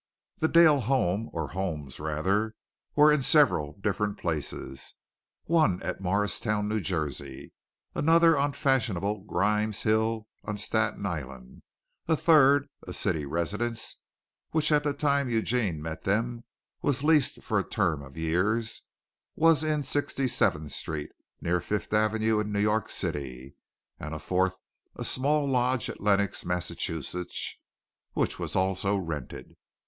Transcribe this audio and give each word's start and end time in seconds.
The 0.39 0.47
Dale 0.47 0.79
home, 0.79 1.29
or 1.31 1.49
homes 1.49 1.99
rather, 1.99 2.55
were 2.95 3.11
in 3.11 3.21
several 3.21 3.73
different 3.73 4.17
places 4.17 4.95
one 5.43 5.79
at 5.83 6.01
Morristown, 6.01 6.67
New 6.67 6.79
Jersey, 6.81 7.53
another 7.93 8.35
on 8.35 8.53
fashionable 8.53 9.25
Grimes 9.25 9.83
Hill 9.83 10.27
on 10.43 10.57
Staten 10.57 11.05
Island, 11.05 11.61
a 12.07 12.15
third 12.15 12.67
a 12.87 12.93
city 12.93 13.27
residence, 13.27 13.97
which 14.49 14.71
at 14.71 14.83
the 14.83 14.93
time 14.93 15.29
Eugene 15.29 15.79
met 15.79 16.01
them, 16.01 16.45
was 16.81 17.03
leased 17.03 17.43
for 17.43 17.59
a 17.59 17.63
term 17.69 18.01
of 18.01 18.17
years 18.17 18.81
was 19.35 19.63
in 19.63 19.83
Sixty 19.83 20.27
seventh 20.27 20.71
Street, 20.71 21.11
near 21.41 21.59
Fifth 21.61 21.93
Avenue 21.93 22.39
in 22.39 22.51
New 22.51 22.59
York 22.59 22.89
City, 22.89 23.53
and 23.99 24.15
a 24.15 24.19
fourth, 24.19 24.57
a 24.95 25.05
small 25.05 25.47
lodge, 25.47 25.91
at 25.91 26.01
Lenox, 26.01 26.43
Massachusetts, 26.43 27.55
which 28.13 28.39
was 28.39 28.55
also 28.55 28.95
rented. 28.97 29.53